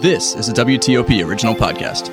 [0.00, 2.06] This is a WTOP original podcast.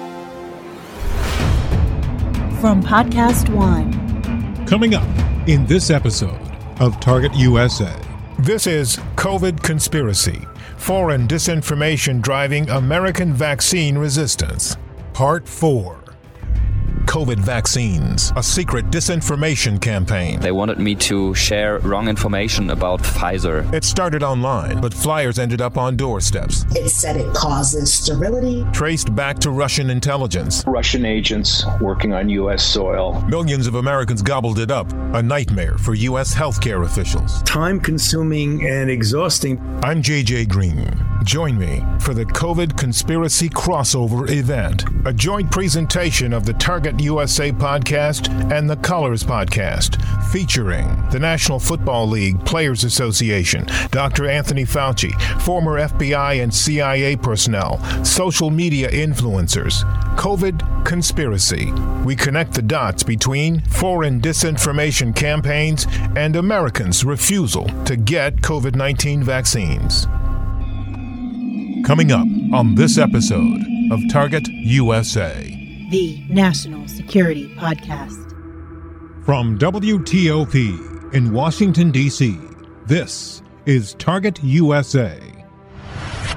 [2.60, 4.66] From Podcast One.
[4.66, 5.08] Coming up
[5.48, 6.40] in this episode
[6.80, 7.96] of Target USA.
[8.40, 14.78] This is COVID Conspiracy Foreign Disinformation Driving American Vaccine Resistance,
[15.14, 16.05] Part 4.
[17.16, 20.38] COVID vaccines, a secret disinformation campaign.
[20.42, 23.74] They wanted me to share wrong information about Pfizer.
[23.74, 26.66] It started online, but flyers ended up on doorsteps.
[26.76, 28.66] It said it causes sterility.
[28.74, 30.66] Traced back to Russian intelligence.
[30.68, 32.62] Russian agents working on U.S.
[32.66, 33.22] soil.
[33.30, 34.92] Millions of Americans gobbled it up.
[35.14, 36.36] A nightmare for U.S.
[36.36, 37.42] healthcare officials.
[37.44, 39.58] Time consuming and exhausting.
[39.82, 41.15] I'm JJ Green.
[41.26, 47.52] Join me for the COVID Conspiracy Crossover event, a joint presentation of the Target USA
[47.52, 50.00] podcast and the Colors podcast,
[50.32, 54.30] featuring the National Football League Players Association, Dr.
[54.30, 59.82] Anthony Fauci, former FBI and CIA personnel, social media influencers,
[60.18, 61.72] COVID conspiracy.
[62.06, 69.24] We connect the dots between foreign disinformation campaigns and Americans' refusal to get COVID 19
[69.24, 70.06] vaccines.
[71.86, 75.56] Coming up on this episode of Target USA
[75.92, 78.32] the National Security Podcast.
[79.24, 82.40] From WTOP in Washington, D.C.,
[82.88, 85.35] this is Target USA.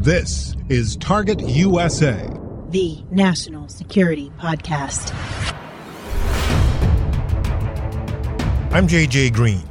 [0.00, 2.30] This is Target USA,
[2.70, 5.12] the National Security Podcast.
[8.72, 9.68] I'm JJ Green.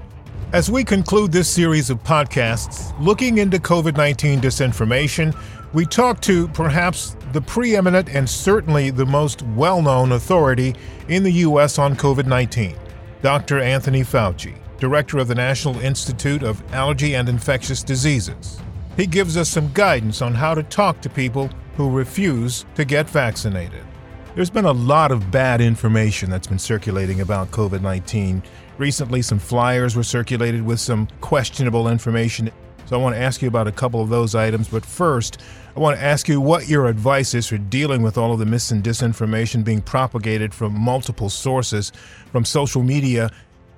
[0.52, 5.33] As we conclude this series of podcasts looking into COVID 19 disinformation,
[5.71, 10.76] we talk to perhaps the preeminent and certainly the most well known authority
[11.08, 11.80] in the U.S.
[11.80, 12.76] on COVID 19,
[13.21, 13.60] Dr.
[13.60, 18.60] Anthony Fauci, director of the National Institute of Allergy and Infectious Diseases.
[18.97, 23.08] He gives us some guidance on how to talk to people who refuse to get
[23.08, 23.85] vaccinated.
[24.33, 28.41] There's been a lot of bad information that's been circulating about COVID 19.
[28.80, 32.49] Recently, some flyers were circulated with some questionable information.
[32.87, 34.67] So I want to ask you about a couple of those items.
[34.67, 35.41] But first,
[35.75, 38.45] I want to ask you what your advice is for dealing with all of the
[38.47, 41.91] mis and disinformation being propagated from multiple sources,
[42.31, 43.30] from social media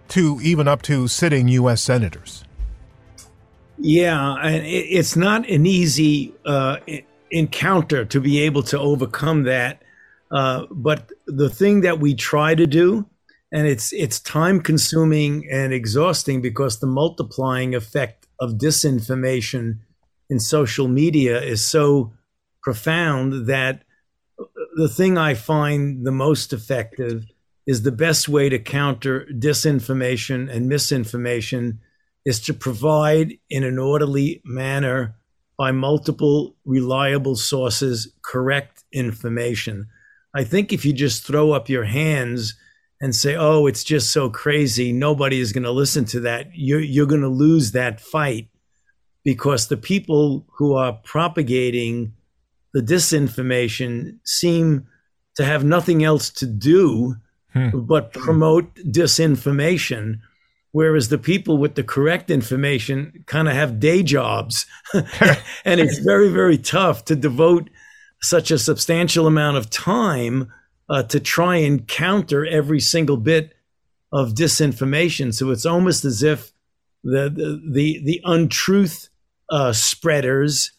[0.10, 1.82] to even up to sitting U.S.
[1.82, 2.46] senators.
[3.82, 6.78] Yeah, and it's not an easy uh,
[7.32, 9.82] encounter to be able to overcome that.
[10.32, 13.08] Uh, but the thing that we try to do,
[13.54, 19.80] and it's it's time consuming and exhausting because the multiplying effect of disinformation
[20.30, 22.12] in social media is so
[22.62, 23.84] profound that
[24.76, 27.26] the thing I find the most effective
[27.66, 31.80] is the best way to counter disinformation and misinformation
[32.30, 35.16] is to provide in an orderly manner
[35.58, 39.88] by multiple reliable sources correct information.
[40.36, 42.54] I think if you just throw up your hands
[43.02, 44.94] and say, "Oh, it's just so crazy.
[44.94, 48.48] Nobody is going to listen to that." You're you're going to lose that fight
[49.24, 52.14] because the people who are propagating
[52.76, 54.86] the disinformation seem
[55.34, 57.16] to have nothing else to do
[57.54, 57.70] hmm.
[57.74, 60.20] but promote disinformation
[60.72, 64.66] whereas the people with the correct information kind of have day jobs
[65.66, 67.70] and it's very very tough to devote
[68.22, 70.52] such a substantial amount of time
[70.90, 73.54] uh, to try and counter every single bit
[74.12, 75.34] of disinformation.
[75.34, 76.52] So it's almost as if
[77.04, 79.10] the the the, the untruth
[79.50, 80.72] uh, spreaders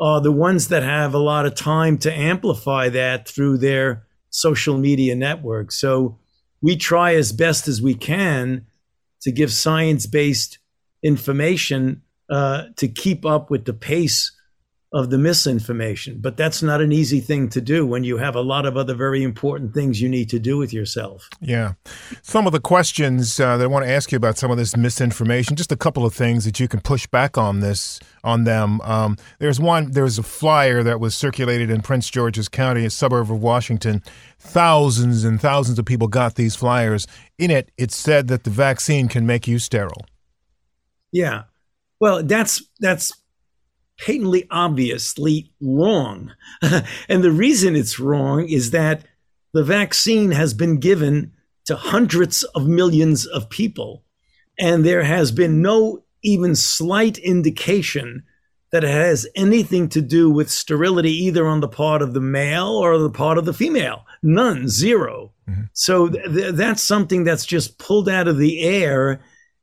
[0.00, 4.76] are the ones that have a lot of time to amplify that through their social
[4.76, 5.78] media networks.
[5.78, 6.18] So
[6.60, 8.66] we try as best as we can
[9.24, 10.58] to give science based
[11.02, 14.33] information uh, to keep up with the pace
[14.94, 16.18] of the misinformation.
[16.20, 18.94] But that's not an easy thing to do when you have a lot of other
[18.94, 21.28] very important things you need to do with yourself.
[21.40, 21.72] Yeah.
[22.22, 24.76] Some of the questions uh, that I want to ask you about some of this
[24.76, 28.80] misinformation, just a couple of things that you can push back on this on them.
[28.82, 33.32] Um, there's one, there's a flyer that was circulated in Prince George's County, a suburb
[33.32, 34.00] of Washington.
[34.38, 37.08] Thousands and thousands of people got these flyers.
[37.36, 40.06] In it, it said that the vaccine can make you sterile.
[41.10, 41.44] Yeah.
[41.98, 43.12] Well, that's that's
[43.98, 46.32] patently obviously wrong.
[47.08, 49.04] and the reason it's wrong is that
[49.52, 51.32] the vaccine has been given
[51.66, 54.04] to hundreds of millions of people,
[54.58, 58.24] and there has been no even slight indication
[58.72, 62.66] that it has anything to do with sterility, either on the part of the male
[62.66, 64.04] or the part of the female.
[64.20, 65.62] None, 0 mm-hmm.
[65.72, 69.20] So th- that's something that's just pulled out of the air.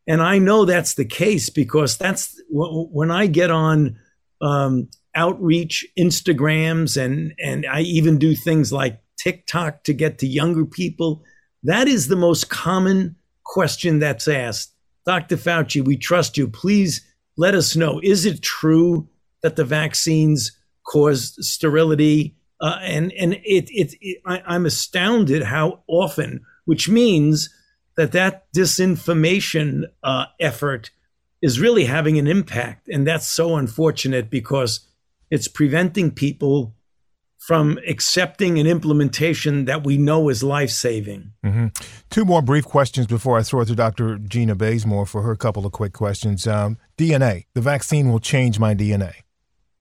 [0.07, 3.97] And I know that's the case because that's w- when I get on
[4.41, 10.65] um, outreach Instagrams and, and I even do things like TikTok to get to younger
[10.65, 11.23] people.
[11.63, 14.73] That is the most common question that's asked.
[15.05, 15.37] Dr.
[15.37, 16.47] Fauci, we trust you.
[16.47, 17.05] Please
[17.37, 19.07] let us know is it true
[19.41, 20.51] that the vaccines
[20.87, 22.35] cause sterility?
[22.59, 27.49] Uh, and and it, it, it I, I'm astounded how often, which means
[27.97, 30.91] that that disinformation uh, effort
[31.41, 34.81] is really having an impact, and that's so unfortunate because
[35.29, 36.75] it's preventing people
[37.41, 41.31] from accepting an implementation that we know is life saving.
[41.43, 41.67] Mm-hmm.
[42.11, 44.19] Two more brief questions before I throw it to Dr.
[44.19, 46.45] Gina Bazemore for her couple of quick questions.
[46.45, 49.13] Um, DNA, the vaccine will change my DNA.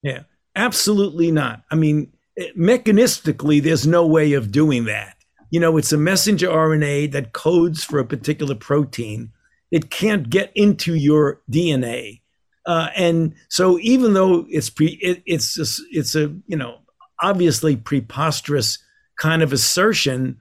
[0.03, 0.21] Yeah,
[0.57, 1.63] absolutely not.
[1.71, 2.11] I mean,
[2.59, 5.17] mechanistically, there's no way of doing that.
[5.51, 9.33] You know, it's a messenger RNA that codes for a particular protein.
[9.71, 12.21] It can't get into your DNA.
[12.67, 16.79] Uh, and so even though it's pre, it, it's a, it's a you know
[17.21, 18.79] obviously preposterous
[19.19, 20.41] kind of assertion,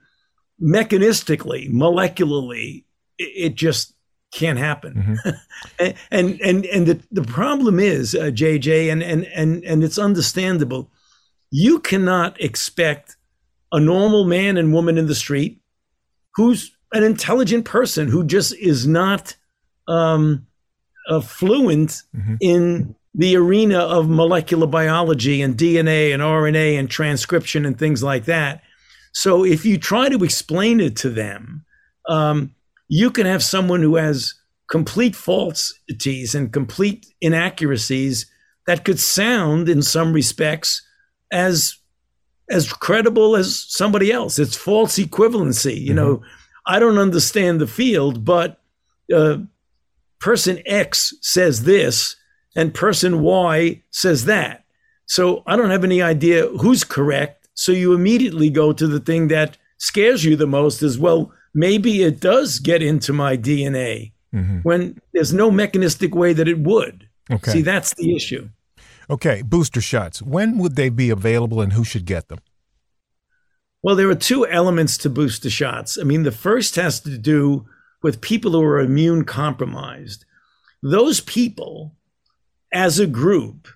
[0.61, 2.83] mechanistically, molecularly,
[3.17, 3.93] it, it just
[4.31, 5.19] can't happen.
[5.25, 5.89] Mm-hmm.
[6.11, 10.89] and and and the, the problem is, uh, JJ, and, and and and it's understandable.
[11.51, 13.17] You cannot expect
[13.71, 15.61] a normal man and woman in the street
[16.35, 19.35] who's an intelligent person who just is not
[19.87, 20.47] um,
[21.07, 22.35] uh, fluent mm-hmm.
[22.41, 28.25] in the arena of molecular biology and DNA and RNA and transcription and things like
[28.25, 28.61] that.
[29.13, 31.65] So if you try to explain it to them,
[32.07, 32.55] um,
[32.87, 34.35] you can have someone who has
[34.69, 38.27] complete falsities and complete inaccuracies
[38.67, 40.85] that could sound in some respects
[41.31, 41.75] as
[42.51, 45.95] as credible as somebody else it's false equivalency you mm-hmm.
[45.95, 46.23] know
[46.69, 48.61] i don't understand the field but
[49.13, 49.37] uh,
[50.19, 52.15] person x says this
[52.55, 54.63] and person y says that
[55.05, 59.27] so i don't have any idea who's correct so you immediately go to the thing
[59.27, 64.59] that scares you the most as well maybe it does get into my DNA mm-hmm.
[64.59, 67.07] when there's no mechanistic way that it would.
[67.31, 67.51] Okay.
[67.51, 68.49] See, that's the issue.
[69.09, 70.21] Okay, booster shots.
[70.21, 72.39] When would they be available and who should get them?
[73.81, 75.97] Well, there are two elements to booster shots.
[75.97, 77.65] I mean, the first has to do
[78.01, 80.25] with people who are immune compromised.
[80.83, 81.95] Those people,
[82.73, 83.67] as a group,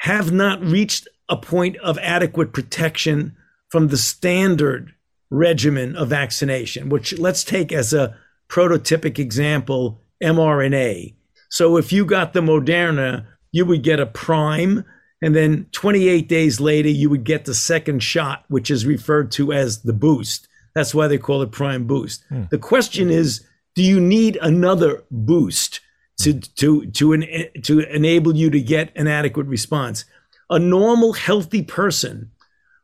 [0.00, 3.36] have not reached a point of adequate protection
[3.68, 4.94] from the standard
[5.30, 8.16] regimen of vaccination, which let's take as a
[8.48, 11.14] prototypic example mRNA.
[11.50, 14.84] So if you got the Moderna, you would get a prime,
[15.22, 19.52] and then 28 days later, you would get the second shot, which is referred to
[19.52, 20.48] as the boost.
[20.74, 22.22] That's why they call it prime boost.
[22.28, 22.44] Hmm.
[22.50, 25.80] The question is do you need another boost
[26.20, 30.04] to, to, to, to enable you to get an adequate response?
[30.48, 32.30] A normal, healthy person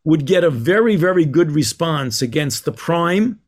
[0.05, 3.41] would get a very, very good response against the prime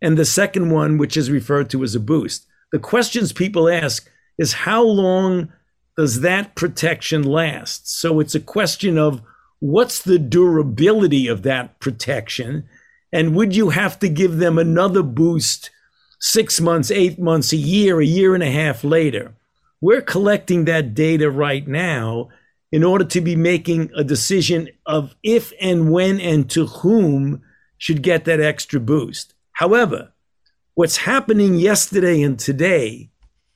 [0.00, 2.46] and the second one, which is referred to as a boost.
[2.70, 4.08] The questions people ask
[4.38, 5.52] is how long
[5.96, 7.88] does that protection last?
[8.00, 9.22] So it's a question of
[9.60, 12.68] what's the durability of that protection?
[13.12, 15.70] And would you have to give them another boost
[16.18, 19.34] six months, eight months, a year, a year and a half later?
[19.80, 22.28] We're collecting that data right now
[22.70, 27.42] in order to be making a decision of if and when and to whom
[27.76, 29.34] should get that extra boost.
[29.52, 30.12] However,
[30.74, 33.10] what's happening yesterday and today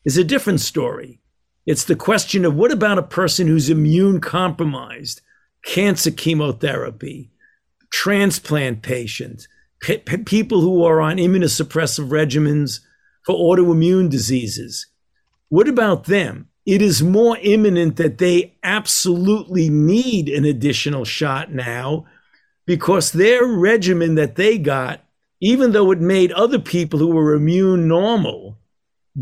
[0.05, 1.21] is a different story.
[1.67, 5.21] It's the question of what about a person who's immune compromised,
[5.65, 7.31] cancer chemotherapy,
[7.93, 9.49] transplant patients,
[9.81, 12.81] p- p- people who are on immunosuppressive regimens
[13.25, 14.87] for autoimmune diseases.
[15.49, 16.49] What about them?
[16.67, 22.05] it is more imminent that they absolutely need an additional shot now
[22.67, 25.01] because their regimen that they got,
[25.41, 28.59] even though it made other people who were immune normal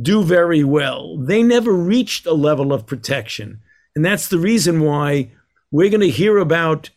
[0.01, 3.61] do very well, they never reached a level of protection.
[3.95, 5.33] And that's the reason why
[5.71, 6.91] we're going to hear about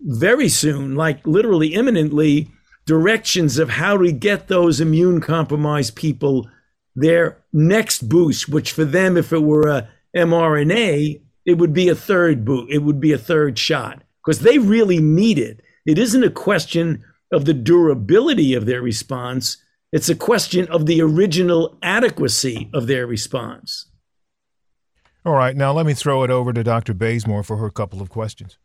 [0.00, 2.50] very soon, like literally imminently,
[2.84, 6.48] directions of how to get those immune compromised people
[6.94, 11.94] their next boost, which for them, if it were a mRNA, it would be a
[11.94, 12.68] third boot.
[12.70, 15.60] It would be a third shot because they really need it.
[15.86, 19.56] It isn't a question of the durability of their response.
[19.92, 23.86] It's a question of the original adequacy of their response.
[25.24, 26.94] All right, now let me throw it over to Dr.
[26.94, 28.56] Bazemore for her couple of questions.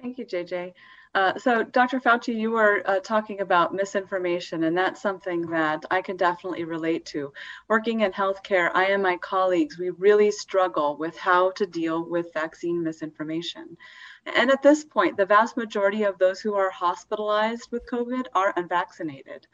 [0.00, 0.72] Thank you, JJ.
[1.14, 2.00] Uh, so, Dr.
[2.00, 7.04] Fauci, you were uh, talking about misinformation, and that's something that I can definitely relate
[7.06, 7.32] to.
[7.68, 12.32] Working in healthcare, I and my colleagues, we really struggle with how to deal with
[12.32, 13.76] vaccine misinformation.
[14.34, 18.54] And at this point, the vast majority of those who are hospitalized with COVID are
[18.56, 19.46] unvaccinated.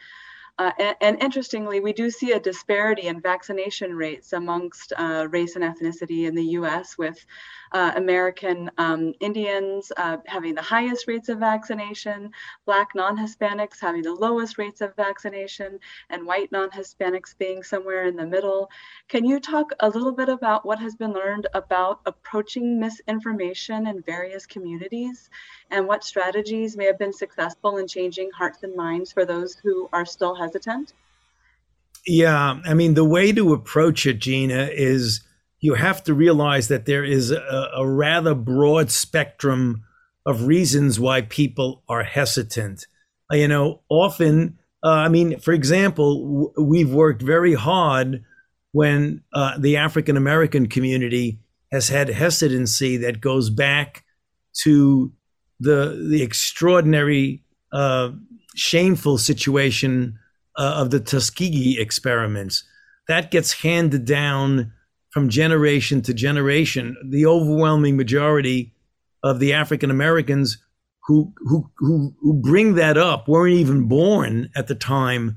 [0.59, 5.57] Uh, and, and, interestingly, we do see a disparity in vaccination rates amongst uh, race
[5.57, 7.25] and ethnicity in the US, with
[7.73, 12.31] uh, American um, Indians uh, having the highest rates of vaccination,
[12.67, 15.79] Black non Hispanics having the lowest rates of vaccination,
[16.11, 18.71] and white non Hispanics being somewhere in the middle.
[19.09, 24.03] Can you talk a little bit about what has been learned about approaching misinformation in
[24.03, 25.31] various communities
[25.71, 29.89] and what strategies may have been successful in changing hearts and minds for those who
[29.95, 30.93] are still hesitant?
[32.07, 35.23] Yeah, I mean, the way to approach it, Gina, is
[35.61, 39.85] you have to realize that there is a, a rather broad spectrum
[40.27, 42.87] of reasons why people are hesitant.
[43.31, 48.25] You know, often, uh, I mean, for example, w- we've worked very hard
[48.73, 51.39] when uh, the African American community
[51.71, 54.05] has had hesitancy that goes back
[54.65, 55.13] to
[55.61, 58.11] the the extraordinary, uh,
[58.55, 60.19] shameful situation
[60.57, 62.65] uh, of the Tuskegee experiments.
[63.09, 64.73] That gets handed down
[65.11, 66.97] from generation to generation.
[67.09, 68.75] The overwhelming majority
[69.23, 70.59] of the African Americans
[71.07, 75.37] who, who, who, who bring that up weren't even born at the time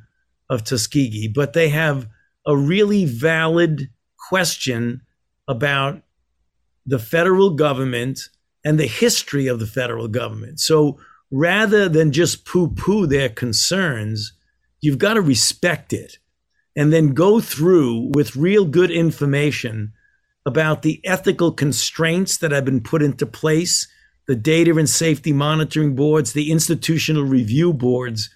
[0.49, 2.07] of Tuskegee, but they have
[2.45, 3.89] a really valid
[4.29, 5.01] question
[5.47, 6.01] about
[6.85, 8.29] the federal government
[8.63, 10.59] and the history of the federal government.
[10.59, 10.99] So
[11.31, 14.33] rather than just poo poo their concerns,
[14.85, 16.19] you've got to respect it
[16.75, 19.91] and then go through with real good information
[20.45, 23.87] about the ethical constraints that have been put into place,
[24.27, 28.29] the data and safety monitoring boards, the institutional review boards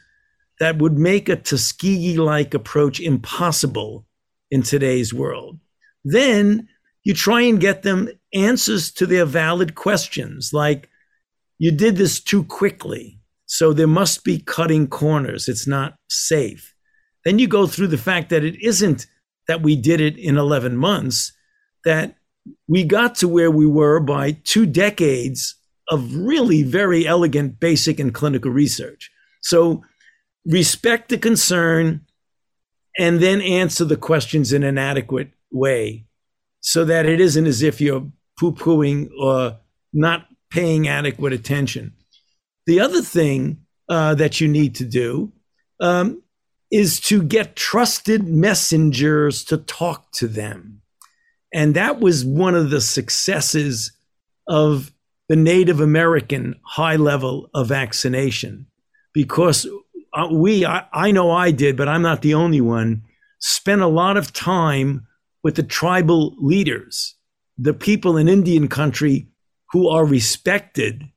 [0.59, 4.05] that would make a Tuskegee like approach impossible
[4.49, 5.59] in today's world.
[6.03, 6.67] Then
[7.03, 10.89] you try and get them answers to their valid questions, like,
[11.57, 13.18] you did this too quickly,
[13.49, 15.49] so there must be cutting corners.
[15.49, 16.75] It's not safe.
[17.25, 19.07] Then you go through the fact that it isn't
[19.47, 21.33] that we did it in 11 months,
[21.83, 22.15] that
[22.67, 25.55] we got to where we were by two decades
[25.89, 29.09] of really very elegant basic and clinical research.
[29.41, 29.83] So
[30.45, 32.01] respect the concern
[32.99, 36.05] and then answer the questions in an adequate way
[36.61, 39.57] so that it isn't as if you're poo pooing or
[39.91, 41.95] not paying adequate attention.
[42.69, 45.31] The other thing uh, that you need to do
[45.79, 46.21] um,
[46.71, 50.83] is to get trusted messengers to talk to them.
[51.51, 53.91] And that was one of the successes
[54.47, 54.91] of
[55.29, 58.67] the Native American high level of vaccination
[59.15, 59.65] because
[60.13, 63.01] uh, we, I, I, know I did, but I'm not the only one,
[63.39, 65.07] spent a lot of time
[65.41, 67.15] with the tribal leaders,
[67.57, 69.27] the people in Indian country
[69.71, 71.09] who are respected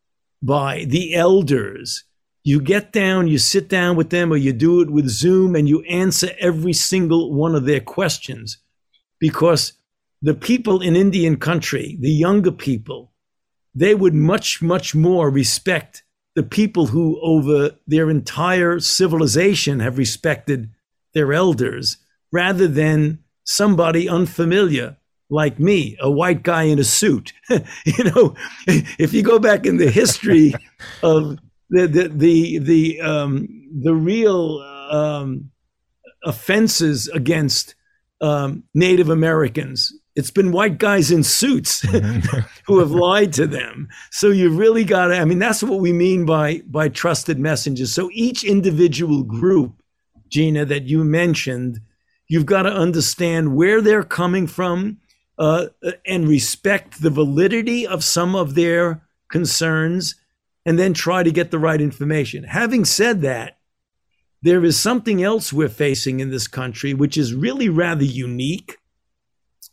[0.43, 2.05] by the elders
[2.45, 5.69] you get down, you sit down with them, or you do it with Zoom, and
[5.69, 8.59] you answer every single one of their questions.
[9.21, 9.75] Because
[10.21, 13.13] the people in Indian country, the younger people,
[13.75, 16.03] they would much, much more respect
[16.35, 20.71] the people who, over their entire civilization, have respected
[21.15, 21.99] their elders
[22.33, 24.97] rather than somebody unfamiliar
[25.33, 27.33] like me, a white guy in a suit.
[27.51, 28.35] you know,
[28.67, 30.53] if you go back in the history
[31.03, 31.39] of
[31.71, 33.49] the the the the um,
[33.81, 34.61] the real
[34.91, 35.51] um,
[36.23, 37.75] offenses against
[38.21, 39.93] um, Native Americans.
[40.15, 41.81] It's been white guys in suits
[42.67, 43.89] who have lied to them.
[44.11, 45.17] So you really got to.
[45.17, 47.95] I mean, that's what we mean by by trusted messengers.
[47.95, 49.83] So each individual group,
[50.29, 51.81] Gina, that you mentioned,
[52.29, 54.99] you've got to understand where they're coming from
[55.39, 55.67] uh,
[56.07, 60.15] and respect the validity of some of their concerns
[60.65, 62.45] and then try to get the right information.
[62.45, 63.59] Having said that,
[64.43, 68.77] there is something else we're facing in this country, which is really rather unique,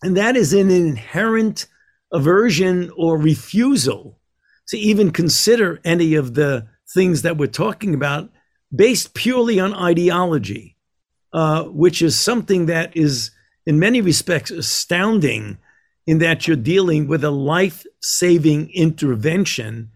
[0.01, 1.67] and that is an inherent
[2.11, 4.19] aversion or refusal
[4.67, 8.29] to even consider any of the things that we're talking about
[8.73, 10.77] based purely on ideology,
[11.33, 13.31] uh, which is something that is,
[13.69, 15.59] in many respects, astounding
[16.07, 19.91] in that you're dealing with a life saving intervention.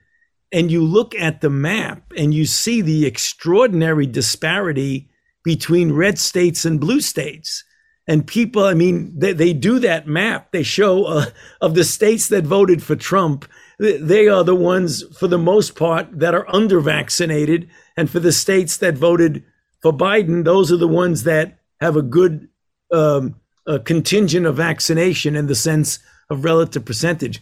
[0.51, 5.09] And you look at the map and you see the extraordinary disparity
[5.43, 7.63] between red states and blue states.
[8.07, 10.51] And people, I mean, they, they do that map.
[10.51, 11.25] They show uh,
[11.59, 13.49] of the states that voted for Trump,
[13.79, 17.71] they are the ones, for the most part, that are under vaccinated.
[17.97, 19.43] And for the states that voted
[19.81, 22.49] for Biden, those are the ones that have a good
[22.91, 27.41] um, a contingent of vaccination in the sense of relative percentage.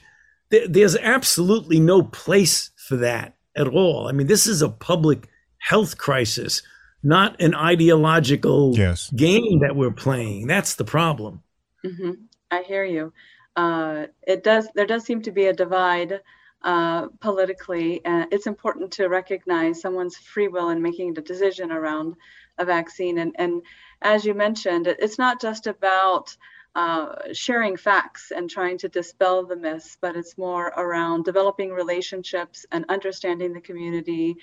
[0.50, 4.08] There, there's absolutely no place for that at all.
[4.08, 5.28] I mean, this is a public
[5.60, 6.62] health crisis
[7.04, 9.10] not an ideological yes.
[9.12, 10.48] game that we're playing.
[10.48, 11.42] That's the problem.
[11.86, 12.12] Mm-hmm.
[12.52, 13.14] I hear you.
[13.56, 14.68] Uh, it does.
[14.76, 16.22] There does seem to be a divide
[16.64, 22.16] uh, politically, and it's important to recognize someone's free will in making the decision around
[22.58, 23.18] a vaccine.
[23.18, 23.64] And, and
[24.02, 26.36] as you mentioned, it's not just about
[26.74, 32.66] uh, sharing facts and trying to dispel the myths, but it's more around developing relationships
[32.72, 34.36] and understanding the community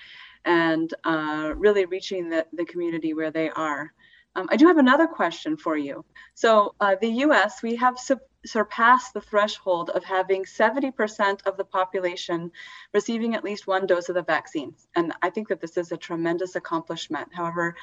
[0.45, 3.93] and uh, really reaching the, the community where they are.
[4.37, 6.05] Um, I do have another question for you.
[6.35, 11.65] So, uh, the US, we have su- surpassed the threshold of having 70% of the
[11.65, 12.53] population
[12.95, 14.75] receiving at least one dose of the vaccine.
[14.95, 17.29] And I think that this is a tremendous accomplishment.
[17.33, 17.75] However,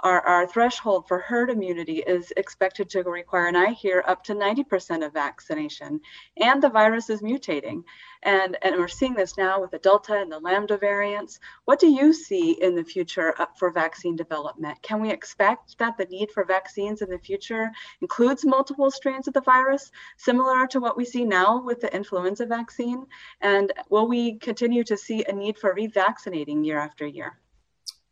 [0.00, 4.34] our, our threshold for herd immunity is expected to require, and I hear up to
[4.34, 6.00] 90% of vaccination,
[6.36, 7.84] and the virus is mutating.
[8.22, 11.38] And, and we're seeing this now with the Delta and the Lambda variants.
[11.64, 14.82] What do you see in the future for vaccine development?
[14.82, 19.34] Can we expect that the need for vaccines in the future includes multiple strains of
[19.34, 23.06] the virus, similar to what we see now with the influenza vaccine?
[23.40, 27.38] And will we continue to see a need for revaccinating year after year?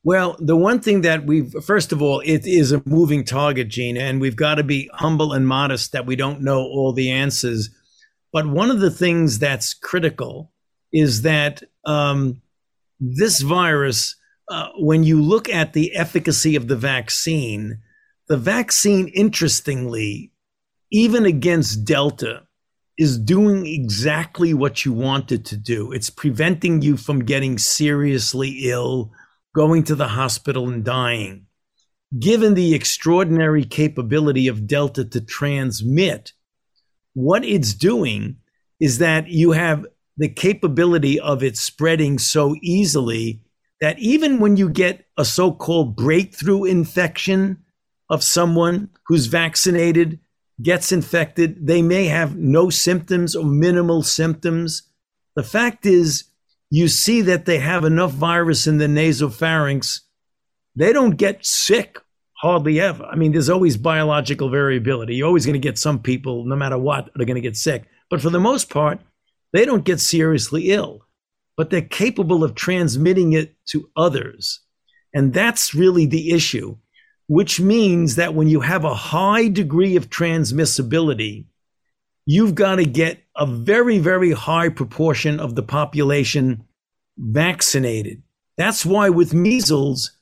[0.07, 4.01] Well, the one thing that we've, first of all, it is a moving target, Gina,
[4.01, 7.71] and we've got to be humble and modest that we don't know all the answers.
[8.31, 10.53] But one of the things that's critical
[10.93, 12.43] is that um,
[13.01, 14.17] this virus,
[14.51, 17.79] uh, when you look at the efficacy of the vaccine,
[18.29, 20.33] the vaccine, interestingly,
[20.91, 22.43] even against Delta,
[22.99, 25.93] is doing exactly what you want it to do.
[25.93, 29.11] It's preventing you from getting seriously ill
[29.55, 31.47] going to the hospital and dying.
[32.19, 36.33] Given the extraordinary capability of Delta to transmit,
[37.15, 38.37] what it's doing
[38.79, 39.87] is that you have
[40.17, 43.41] the capability of it spreading so easily
[43.81, 47.59] that even when you get a so called breakthrough infection
[48.11, 50.21] of someone who's vaccinated,
[50.63, 54.83] gets infected, they may have no symptoms or minimal symptoms.
[55.35, 56.25] The fact is,
[56.75, 60.01] you see that they have enough virus in the nasopharynx,
[60.75, 62.01] they don't get sick
[62.33, 63.05] hardly ever.
[63.05, 65.15] I mean, there's always biological variability.
[65.15, 67.85] You're always going to get some people, no matter what, are going to get sick.
[68.11, 68.99] But for the most part,
[69.53, 71.07] they don't get seriously ill,
[71.57, 74.61] but they're capable of transmitting it to others.
[75.15, 76.77] And that's really the issue,
[77.29, 81.47] which means that when you have a high degree of transmissibility,
[82.27, 86.65] you've got to get a very, very high proportion of the population
[87.19, 88.23] vaccinated.
[88.57, 90.13] That's why with measles,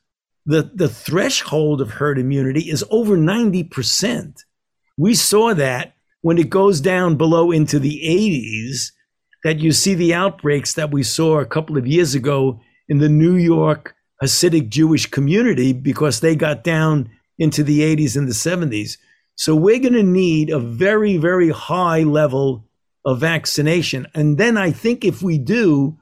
[0.45, 4.39] the, the threshold of herd immunity is over 90%.
[4.97, 8.93] We saw that when it goes down below into the 80s,
[9.45, 13.09] that you see the outbreaks that we saw a couple of years ago in the
[13.09, 18.99] New York Hasidic Jewish community because they got down into the 80s and the 70s.
[19.37, 22.69] So we're going to need a very, very high level
[23.05, 24.07] of vaccination.
[24.15, 25.99] And then I think if we do,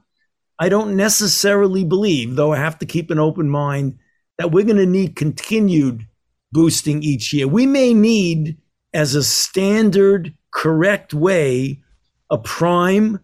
[0.59, 3.97] I don't necessarily believe, though I have to keep an open mind,
[4.37, 6.07] that we're going to need continued
[6.51, 7.47] boosting each year.
[7.47, 8.57] We may need,
[8.93, 11.81] as a standard, correct way,
[12.29, 13.19] a prime,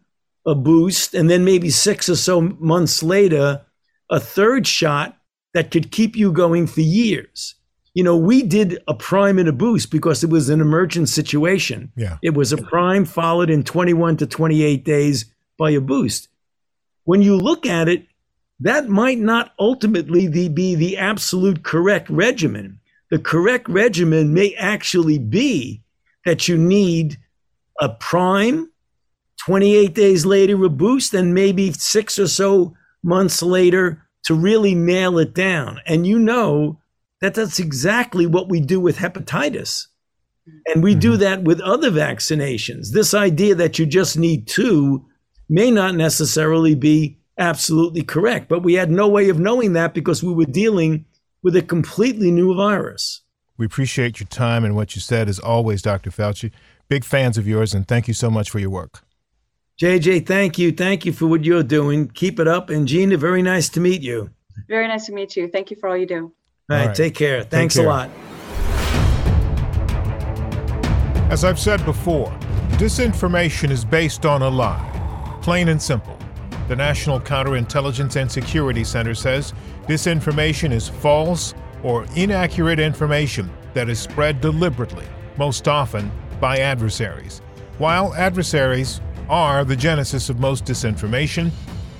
[0.46, 3.66] a boost, and then maybe six or so months later,
[4.10, 5.18] a third shot
[5.54, 7.56] that could keep you going for years
[7.98, 11.92] you know, we did a prime and a boost because it was an emergent situation.
[11.96, 12.20] Yeah.
[12.22, 15.26] It was a prime followed in 21 to 28 days
[15.58, 16.28] by a boost.
[17.06, 18.06] When you look at it,
[18.60, 22.80] that might not ultimately be the absolute correct regimen.
[23.10, 25.82] The correct regimen may actually be
[26.24, 27.18] that you need
[27.82, 28.70] a prime,
[29.40, 35.18] 28 days later, a boost, and maybe six or so months later to really nail
[35.18, 35.80] it down.
[35.88, 36.78] And you know
[37.22, 39.88] that that's exactly what we do with hepatitis.
[40.68, 41.00] And we mm-hmm.
[41.00, 42.92] do that with other vaccinations.
[42.92, 45.06] This idea that you just need two
[45.50, 50.24] may not necessarily be absolutely correct, but we had no way of knowing that because
[50.24, 51.06] we were dealing
[51.44, 53.22] with a completely new virus.
[53.58, 56.12] We appreciate your time and what you said as always, Dr.
[56.12, 56.52] Fauci.
[56.90, 59.04] big fans of yours, and thank you so much for your work.
[59.80, 60.72] JJ, thank you.
[60.72, 62.08] Thank you for what you're doing.
[62.08, 62.70] Keep it up.
[62.70, 64.30] And Gina, very nice to meet you.
[64.68, 65.48] Very nice to meet you.
[65.50, 66.34] Thank you for all you do.
[66.70, 66.96] All right, all right.
[66.98, 67.44] take care.
[67.44, 67.90] Thanks take care.
[67.90, 68.10] a lot.
[71.32, 72.30] As I've said before,
[72.72, 75.40] disinformation is based on a lie.
[75.42, 76.18] Plain and simple.
[76.68, 79.54] The National Counterintelligence and Security Center says
[79.88, 81.54] disinformation is false
[81.84, 85.06] or inaccurate information that is spread deliberately,
[85.38, 87.40] most often by adversaries.
[87.78, 89.00] While adversaries
[89.30, 91.50] are the genesis of most disinformation,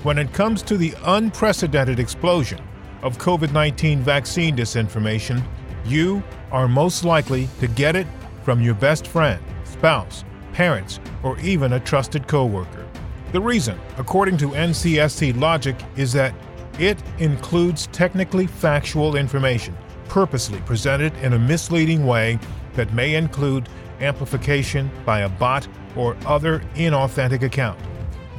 [0.02, 2.60] when it comes to the unprecedented explosion
[3.02, 5.42] of COVID 19 vaccine disinformation,
[5.84, 8.06] you are most likely to get it
[8.42, 12.86] from your best friend, spouse, parents, or even a trusted coworker.
[13.32, 16.34] The reason, according to NCSC logic, is that
[16.78, 19.76] it includes technically factual information
[20.08, 22.38] purposely presented in a misleading way
[22.74, 23.68] that may include
[24.00, 27.78] amplification by a bot or other inauthentic account.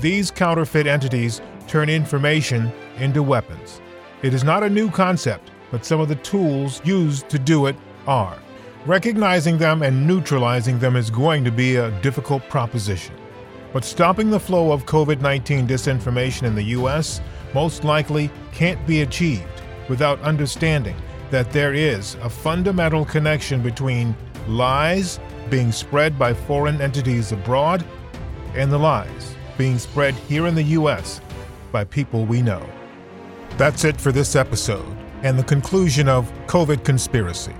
[0.01, 3.81] These counterfeit entities turn information into weapons.
[4.21, 7.75] It is not a new concept, but some of the tools used to do it
[8.05, 8.37] are.
[8.85, 13.15] Recognizing them and neutralizing them is going to be a difficult proposition.
[13.71, 17.21] But stopping the flow of COVID 19 disinformation in the U.S.
[17.53, 20.97] most likely can't be achieved without understanding
[21.31, 24.13] that there is a fundamental connection between
[24.49, 25.17] lies
[25.49, 27.85] being spread by foreign entities abroad
[28.53, 31.21] and the lies being spread here in the U.S.
[31.71, 32.67] by people we know.
[33.59, 37.53] That's it for this episode and the conclusion of COVID Conspiracy.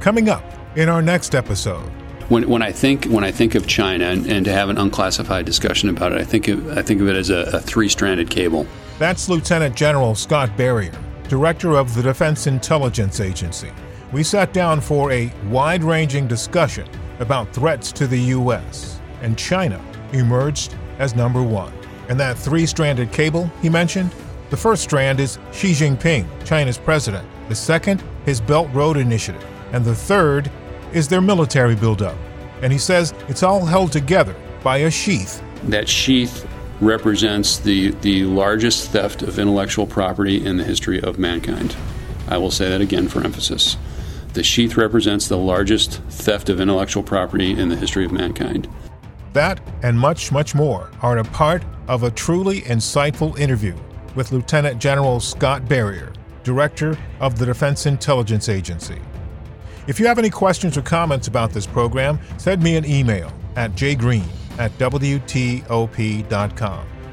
[0.00, 0.42] Coming up,
[0.74, 1.88] in our next episode.
[2.28, 5.46] When, when I think when I think of China and, and to have an unclassified
[5.46, 8.66] discussion about it, I think of, I think of it as a, a three-stranded cable.
[8.98, 13.70] That's Lieutenant General Scott Berrier, Director of the Defense Intelligence Agency.
[14.10, 16.88] We sat down for a wide-ranging discussion
[17.20, 19.00] about threats to the U.S.
[19.22, 19.80] and China
[20.12, 21.72] emerged as number one.
[22.08, 24.12] And that three-stranded cable he mentioned,
[24.50, 27.26] the first strand is Xi Jinping, China's president.
[27.48, 30.50] The second, his Belt Road Initiative, and the third
[30.92, 32.16] is their military buildup.
[32.62, 35.42] And he says it's all held together by a sheath.
[35.64, 36.46] That sheath
[36.80, 41.76] represents the, the largest theft of intellectual property in the history of mankind.
[42.28, 43.76] I will say that again for emphasis.
[44.32, 48.68] The sheath represents the largest theft of intellectual property in the history of mankind.
[49.32, 53.74] That and much, much more are a part of a truly insightful interview
[54.14, 59.00] with Lieutenant General Scott Berrier, Director of the Defense Intelligence Agency.
[59.86, 63.72] If you have any questions or comments about this program, send me an email at
[63.72, 64.26] jgreen
[64.58, 65.68] at WTOP.com.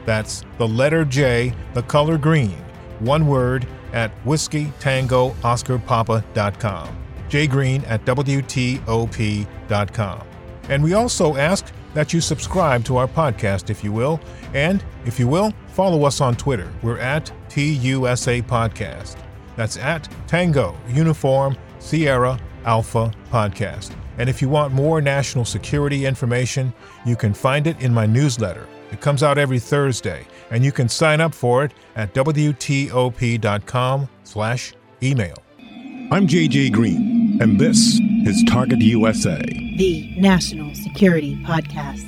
[0.06, 2.58] That's the letter J, the color green,
[3.00, 5.36] one word at whiskey tango
[7.32, 9.48] jgreen at WTOP.com.
[10.70, 14.19] And we also ask that you subscribe to our podcast if you will.
[14.54, 16.71] And if you will, follow us on Twitter.
[16.82, 19.17] We're at TUSA Podcast.
[19.56, 23.91] That's at Tango Uniform Sierra Alpha podcast.
[24.17, 26.73] And if you want more national security information,
[27.06, 28.67] you can find it in my newsletter.
[28.91, 34.73] It comes out every Thursday, and you can sign up for it at WTOP.com slash
[35.01, 35.36] email.
[36.12, 42.07] I'm JJ Green, and this is Target USA, the national security podcast.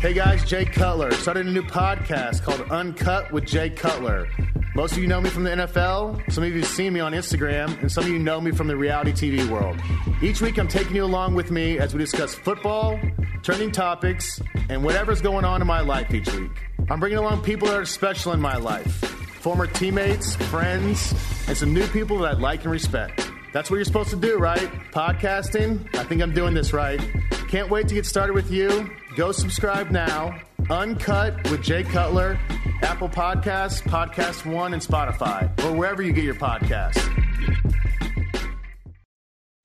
[0.00, 4.26] Hey guys, Jay Cutler started a new podcast called Uncut with Jay Cutler.
[4.74, 7.12] Most of you know me from the NFL, some of you have seen me on
[7.12, 9.76] Instagram, and some of you know me from the reality TV world.
[10.22, 12.98] Each week, I'm taking you along with me as we discuss football,
[13.42, 14.40] trending topics,
[14.70, 16.62] and whatever's going on in my life each week.
[16.88, 19.04] I'm bringing along people that are special in my life
[19.40, 21.14] former teammates, friends,
[21.46, 23.27] and some new people that I like and respect.
[23.52, 24.70] That's what you're supposed to do, right?
[24.92, 25.94] Podcasting.
[25.96, 27.00] I think I'm doing this right.
[27.48, 28.90] Can't wait to get started with you.
[29.16, 30.38] Go subscribe now.
[30.70, 32.38] Uncut with Jay Cutler,
[32.82, 37.02] Apple Podcasts, Podcast One, and Spotify, or wherever you get your podcasts.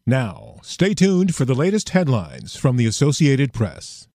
[0.05, 4.07] Now, stay tuned for the latest headlines from the Associated Press.